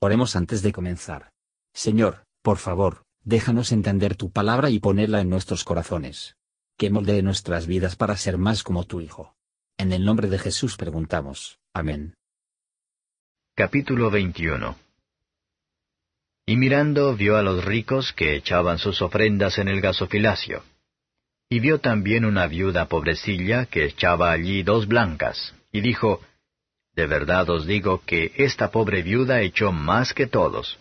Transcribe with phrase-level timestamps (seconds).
[0.00, 1.30] Oremos antes de comenzar.
[1.72, 6.36] Señor, por favor, déjanos entender tu palabra y ponerla en nuestros corazones.
[6.76, 9.34] Que moldee nuestras vidas para ser más como tu Hijo.
[9.78, 11.58] En el nombre de Jesús preguntamos.
[11.72, 12.14] Amén.
[13.54, 14.76] Capítulo 21
[16.44, 20.62] Y mirando vio a los ricos que echaban sus ofrendas en el gasofilacio.
[21.48, 26.20] Y vio también una viuda pobrecilla que echaba allí dos blancas, y dijo,
[26.96, 30.78] de verdad os digo que esta pobre viuda echó más que todos.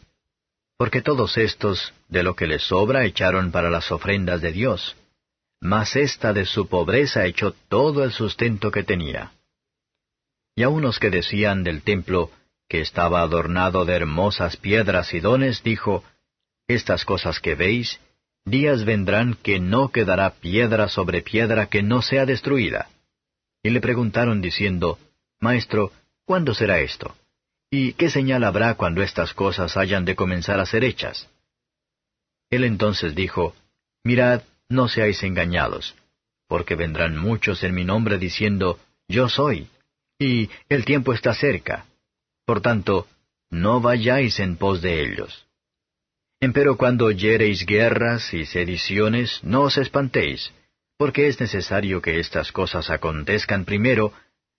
[0.78, 4.96] Porque todos estos, de lo que les sobra, echaron para las ofrendas de Dios.
[5.60, 9.34] Mas esta de su pobreza echó todo el sustento que tenía.
[10.56, 12.32] Y a unos que decían del templo,
[12.70, 16.04] que estaba adornado de hermosas piedras y dones, dijo,
[16.68, 18.00] Estas cosas que veis,
[18.46, 22.88] días vendrán que no quedará piedra sobre piedra que no sea destruida.
[23.64, 24.98] Y le preguntaron diciendo,
[25.40, 25.92] Maestro,
[26.26, 27.16] ¿Cuándo será esto?
[27.70, 31.30] ¿Y qué señal habrá cuando estas cosas hayan de comenzar a ser hechas?
[32.50, 33.56] Él entonces dijo,
[34.04, 35.96] Mirad, no seáis engañados,
[36.48, 39.68] porque vendrán muchos en mi nombre diciendo, Yo soy,
[40.20, 41.86] y el tiempo está cerca.
[42.46, 43.08] Por tanto,
[43.50, 45.46] no vayáis en pos de ellos.
[46.40, 50.52] Empero cuando oyereis guerras y sediciones, no os espantéis,
[50.98, 54.14] porque es necesario que estas cosas acontezcan primero,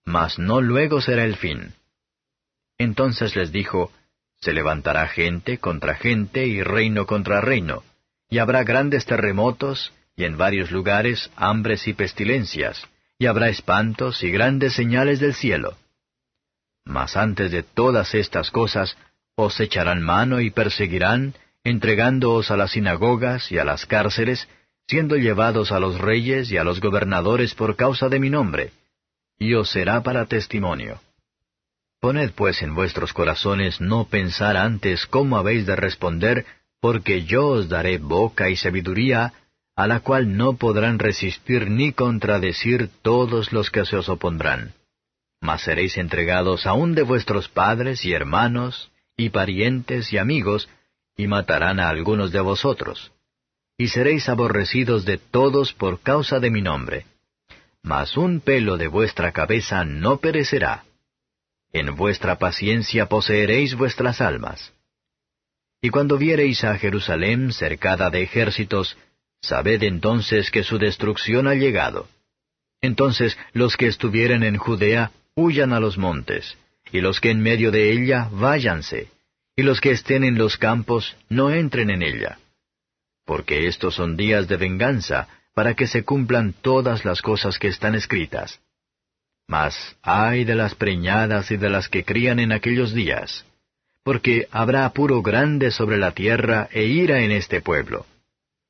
[0.07, 1.75] mas no luego será el fin.
[2.79, 3.93] Entonces les dijo,
[4.39, 7.83] Se levantará gente contra gente y reino contra reino,
[8.31, 12.87] y habrá grandes terremotos, y en varios lugares hambres y pestilencias,
[13.19, 15.77] y habrá espantos y grandes señales del cielo.
[16.85, 18.97] Mas antes de todas estas cosas,
[19.35, 21.35] os echarán mano y perseguirán,
[21.65, 24.49] entregándoos a las sinagogas y a las cárceles,
[24.87, 28.71] siendo llevados a los reyes y a los gobernadores por causa de mi nombre
[29.39, 31.01] y os será para testimonio.
[32.01, 36.47] Poned pues en vuestros corazones no pensar antes cómo habéis de responder,
[36.81, 39.33] porque yo os daré boca y sabiduría,
[39.75, 44.75] a la cual no podrán resistir ni contradecir todos los que se os opondrán.
[45.41, 50.69] Mas seréis entregados aún de vuestros padres y hermanos, y parientes y amigos,
[51.17, 53.13] y matarán a algunos de vosotros.
[53.79, 57.05] Y seréis aborrecidos de todos por causa de mi nombre
[57.87, 60.85] mas un pelo de vuestra cabeza no perecerá.
[61.73, 64.73] En vuestra paciencia poseeréis vuestras almas.
[65.81, 68.99] Y cuando viereis a Jerusalén cercada de ejércitos,
[69.41, 72.09] sabed entonces que su destrucción ha llegado.
[72.81, 76.59] Entonces los que estuvieren en Judea huyan a los montes,
[76.91, 79.11] y los que en medio de ella váyanse,
[79.55, 82.41] y los que estén en los campos no entren en ella.
[83.25, 87.95] Porque estos son días de venganza, para que se cumplan todas las cosas que están
[87.95, 88.61] escritas.
[89.49, 93.47] Mas ay de las preñadas y de las que crían en aquellos días,
[94.05, 98.05] porque habrá apuro grande sobre la tierra e ira en este pueblo.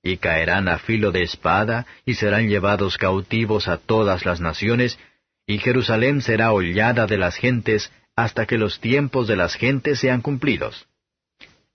[0.01, 4.97] Y caerán a filo de espada, y serán llevados cautivos a todas las naciones,
[5.45, 10.21] y Jerusalén será hollada de las gentes hasta que los tiempos de las gentes sean
[10.21, 10.87] cumplidos.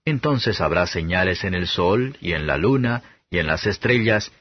[0.06, 4.32] Entonces habrá señales en el sol, y en la luna, y en las estrellas,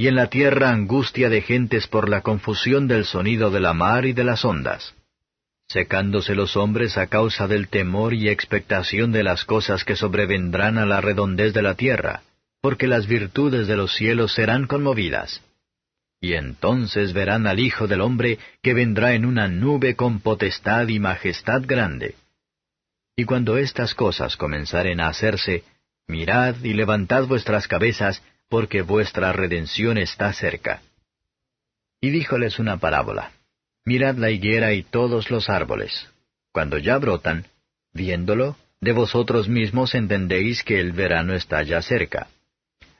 [0.00, 4.06] y en la tierra angustia de gentes por la confusión del sonido de la mar
[4.06, 4.94] y de las ondas,
[5.68, 10.86] secándose los hombres a causa del temor y expectación de las cosas que sobrevendrán a
[10.86, 12.22] la redondez de la tierra,
[12.62, 15.42] porque las virtudes de los cielos serán conmovidas.
[16.18, 20.98] Y entonces verán al Hijo del Hombre que vendrá en una nube con potestad y
[20.98, 22.14] majestad grande.
[23.16, 25.62] Y cuando estas cosas comenzaren a hacerse,
[26.08, 30.82] mirad y levantad vuestras cabezas, porque vuestra redención está cerca.
[32.00, 33.32] Y díjoles una parábola.
[33.84, 36.08] Mirad la higuera y todos los árboles.
[36.52, 37.46] Cuando ya brotan,
[37.94, 42.28] viéndolo, de vosotros mismos entendéis que el verano está ya cerca.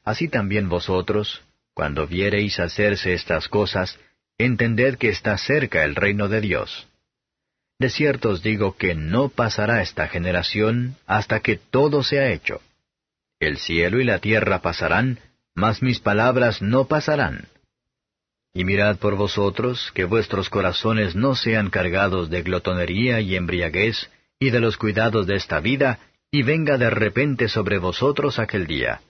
[0.05, 1.43] Así también vosotros,
[1.75, 3.99] cuando viereis hacerse estas cosas,
[4.39, 6.87] entended que está cerca el reino de Dios.
[7.79, 12.61] De cierto os digo que no pasará esta generación hasta que todo sea hecho.
[13.41, 15.19] El cielo y la tierra pasarán,
[15.61, 17.49] mas mis palabras no pasarán.
[18.55, 24.11] Y mirad por vosotros que vuestros corazones no sean cargados de glotonería y embriaguez,
[24.41, 25.99] y de los cuidados de esta vida,
[26.33, 29.03] y venga de repente sobre vosotros aquel día.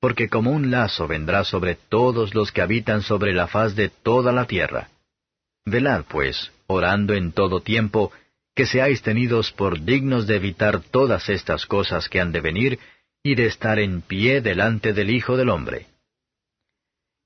[0.00, 4.32] Porque como un lazo vendrá sobre todos los que habitan sobre la faz de toda
[4.32, 4.88] la tierra.
[5.66, 8.12] Velad, pues, orando en todo tiempo,
[8.56, 12.78] que seáis tenidos por dignos de evitar todas estas cosas que han de venir,
[13.22, 15.86] y de estar en pie delante del Hijo del Hombre.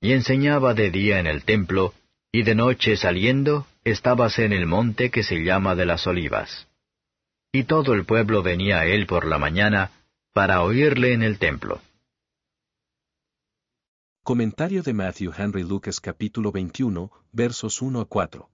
[0.01, 1.95] Y enseñaba de día en el templo,
[2.31, 6.69] y de noche saliendo, estábase en el monte que se llama de las olivas.
[7.53, 9.91] y todo el pueblo venía a él por la mañana
[10.35, 11.81] para oírle en el templo.
[14.23, 18.51] Comentario de Matthew Henry Lucas capítulo 21, versos 1 a 4.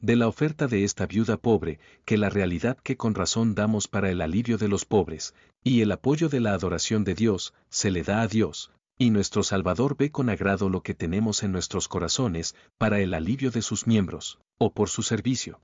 [0.00, 4.10] De la oferta de esta viuda pobre, que la realidad que con razón damos para
[4.10, 5.34] el alivio de los pobres,
[5.64, 9.42] y el apoyo de la adoración de Dios, se le da a Dios, y nuestro
[9.42, 13.88] Salvador ve con agrado lo que tenemos en nuestros corazones, para el alivio de sus
[13.88, 15.60] miembros, o por su servicio.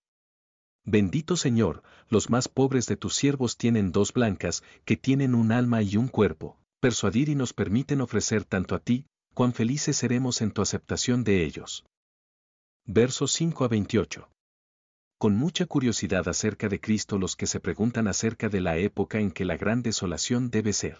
[0.84, 5.80] Bendito Señor, los más pobres de tus siervos tienen dos blancas, que tienen un alma
[5.82, 10.50] y un cuerpo, persuadir y nos permiten ofrecer tanto a ti, cuán felices seremos en
[10.50, 11.84] tu aceptación de ellos.
[12.86, 14.28] Versos 5 a 28.
[15.16, 19.30] Con mucha curiosidad acerca de Cristo los que se preguntan acerca de la época en
[19.30, 20.98] que la gran desolación debe ser.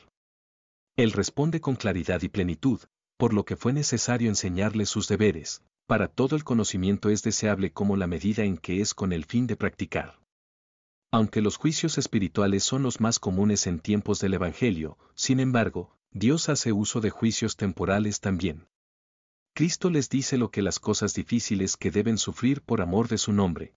[0.97, 2.81] Él responde con claridad y plenitud,
[3.19, 7.99] por lo que fue necesario enseñarle sus deberes, para todo el conocimiento es deseable como
[7.99, 10.19] la medida en que es con el fin de practicar.
[11.13, 16.49] Aunque los juicios espirituales son los más comunes en tiempos del Evangelio, sin embargo, Dios
[16.49, 18.69] hace uso de juicios temporales también.
[19.55, 23.33] Cristo les dice lo que las cosas difíciles que deben sufrir por amor de su
[23.33, 23.77] nombre.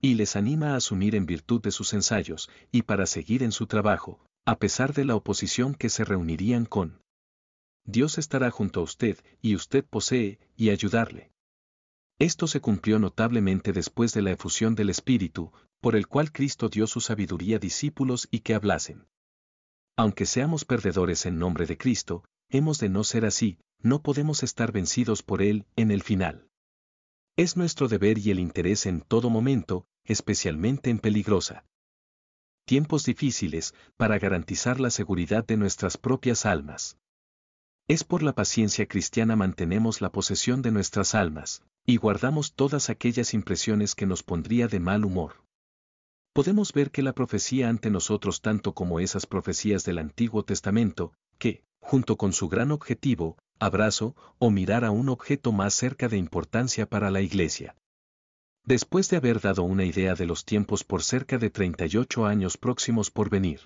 [0.00, 3.66] Y les anima a asumir en virtud de sus ensayos, y para seguir en su
[3.66, 7.02] trabajo, a pesar de la oposición que se reunirían con.
[7.84, 11.30] Dios estará junto a usted, y usted posee, y ayudarle.
[12.18, 16.86] Esto se cumplió notablemente después de la efusión del Espíritu, por el cual Cristo dio
[16.86, 19.06] su sabiduría a discípulos y que hablasen.
[19.96, 24.72] Aunque seamos perdedores en nombre de Cristo, hemos de no ser así, no podemos estar
[24.72, 26.48] vencidos por Él en el final.
[27.36, 31.64] Es nuestro deber y el interés en todo momento, especialmente en peligrosa.
[32.66, 36.98] Tiempos difíciles, para garantizar la seguridad de nuestras propias almas.
[37.88, 43.34] Es por la paciencia cristiana mantenemos la posesión de nuestras almas, y guardamos todas aquellas
[43.34, 45.42] impresiones que nos pondría de mal humor
[46.32, 51.64] podemos ver que la profecía ante nosotros tanto como esas profecías del Antiguo Testamento, que,
[51.80, 56.86] junto con su gran objetivo, abrazo o mirar a un objeto más cerca de importancia
[56.86, 57.76] para la Iglesia.
[58.64, 63.10] Después de haber dado una idea de los tiempos por cerca de 38 años próximos
[63.10, 63.60] por venir.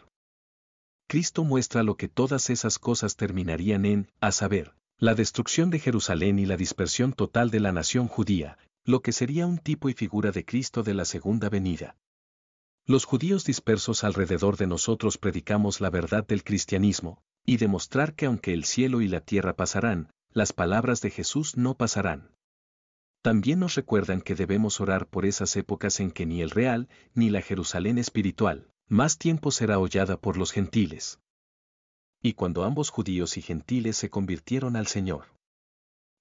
[1.07, 6.39] Cristo muestra lo que todas esas cosas terminarían en, a saber, la destrucción de Jerusalén
[6.39, 10.31] y la dispersión total de la nación judía, lo que sería un tipo y figura
[10.31, 11.97] de Cristo de la segunda venida.
[12.87, 18.55] Los judíos dispersos alrededor de nosotros predicamos la verdad del cristianismo, y demostrar que aunque
[18.55, 22.31] el cielo y la tierra pasarán, las palabras de Jesús no pasarán.
[23.23, 27.31] También nos recuerdan que debemos orar por esas épocas en que ni el real, ni
[27.31, 31.21] la Jerusalén espiritual, más tiempo será hollada por los gentiles.
[32.21, 35.27] Y cuando ambos judíos y gentiles se convirtieron al Señor.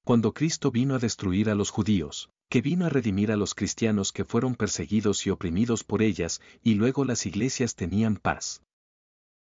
[0.05, 4.11] Cuando Cristo vino a destruir a los judíos, que vino a redimir a los cristianos
[4.11, 8.61] que fueron perseguidos y oprimidos por ellas, y luego las iglesias tenían paz.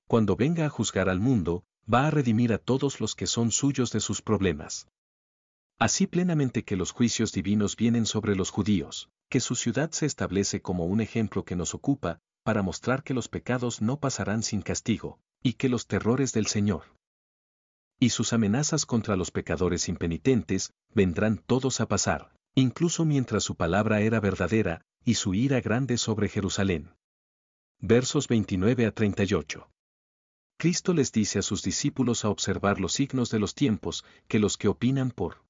[0.07, 3.91] Cuando venga a juzgar al mundo, va a redimir a todos los que son suyos
[3.91, 4.87] de sus problemas.
[5.77, 10.61] Así plenamente que los juicios divinos vienen sobre los judíos, que su ciudad se establece
[10.61, 15.19] como un ejemplo que nos ocupa, para mostrar que los pecados no pasarán sin castigo,
[15.41, 16.83] y que los terrores del Señor
[18.01, 24.01] y sus amenazas contra los pecadores impenitentes, vendrán todos a pasar incluso mientras su palabra
[24.01, 26.91] era verdadera, y su ira grande sobre Jerusalén.
[27.79, 29.69] Versos 29 a 38.
[30.59, 34.57] Cristo les dice a sus discípulos a observar los signos de los tiempos, que los
[34.57, 35.41] que opinan por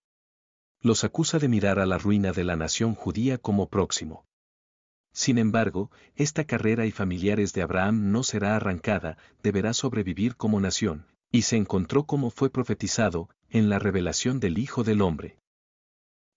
[0.82, 4.28] los acusa de mirar a la ruina de la nación judía como próximo.
[5.12, 11.08] Sin embargo, esta carrera y familiares de Abraham no será arrancada, deberá sobrevivir como nación,
[11.32, 15.39] y se encontró como fue profetizado, en la revelación del Hijo del Hombre.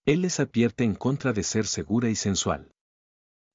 [0.03, 2.71] Él les advierte en contra de ser segura y sensual.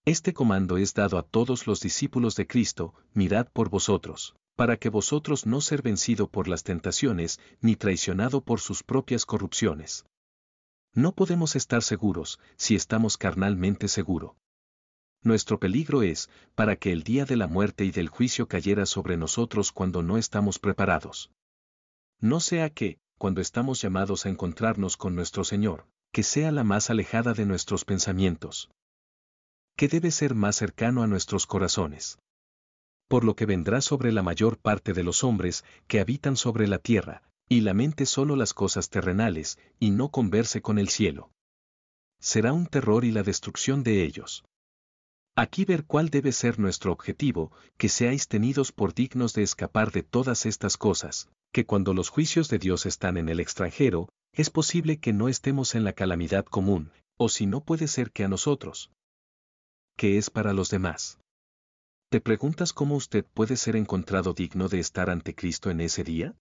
[0.05, 4.89] Este comando es dado a todos los discípulos de Cristo, mirad por vosotros, para que
[4.89, 10.05] vosotros no ser vencido por las tentaciones, ni traicionado por sus propias corrupciones.
[10.93, 14.37] No podemos estar seguros, si estamos carnalmente seguro.
[15.23, 19.17] Nuestro peligro es, para que el día de la muerte y del juicio cayera sobre
[19.17, 21.31] nosotros cuando no estamos preparados.
[22.19, 26.91] No sea que, cuando estamos llamados a encontrarnos con nuestro Señor, que sea la más
[26.91, 28.73] alejada de nuestros pensamientos.
[29.77, 32.19] Que debe ser más cercano a nuestros corazones.
[33.09, 36.79] Por lo que vendrá sobre la mayor parte de los hombres que habitan sobre la
[36.79, 41.31] tierra, y la mente solo las cosas terrenales, y no converse con el cielo.
[42.21, 44.45] Será un terror y la destrucción de ellos.
[45.35, 50.03] Aquí ver cuál debe ser nuestro objetivo, que seáis tenidos por dignos de escapar de
[50.03, 54.99] todas estas cosas, que cuando los juicios de Dios están en el extranjero, es posible
[54.99, 58.91] que no estemos en la calamidad común, o si no puede ser que a nosotros.
[59.97, 61.19] Que es para los demás.
[62.11, 66.35] ¿Te preguntas cómo usted puede ser encontrado digno de estar ante Cristo en ese día?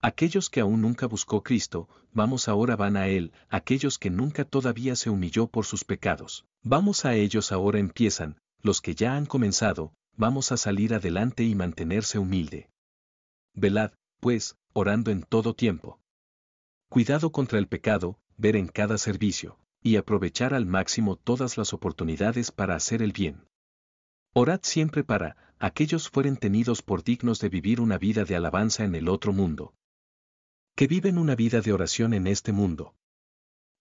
[0.00, 4.96] Aquellos que aún nunca buscó Cristo, vamos ahora van a Él, aquellos que nunca todavía
[4.96, 9.94] se humilló por sus pecados, vamos a ellos ahora empiezan, los que ya han comenzado,
[10.16, 12.68] vamos a salir adelante y mantenerse humilde.
[13.54, 16.00] Velad, pues, orando en todo tiempo.
[16.88, 22.50] Cuidado contra el pecado, ver en cada servicio, y aprovechar al máximo todas las oportunidades
[22.50, 23.44] para hacer el bien.
[24.34, 28.94] Orad siempre para, aquellos fueren tenidos por dignos de vivir una vida de alabanza en
[28.94, 29.74] el otro mundo,
[30.74, 32.94] que viven una vida de oración en este mundo.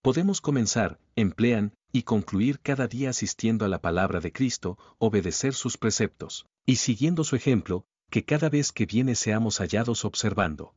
[0.02, 5.78] Podemos comenzar, emplean, y concluir cada día asistiendo a la palabra de Cristo, obedecer sus
[5.78, 10.76] preceptos, y siguiendo su ejemplo, que cada vez que viene seamos hallados observando.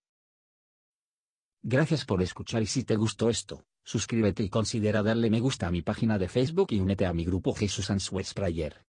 [1.63, 5.71] Gracias por escuchar y si te gustó esto, suscríbete y considera darle me gusta a
[5.73, 8.85] mi página de Facebook y únete a mi grupo Jesús Answers Prayer.